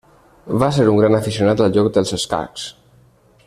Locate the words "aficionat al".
1.17-1.77